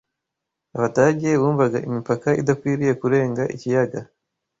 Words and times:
Abadage 0.75 1.29
bumvaga 1.41 1.77
imipaka 1.87 2.29
idakwiriye 2.41 2.93
kurenga 3.01 3.43
ikiyaga 3.55 3.99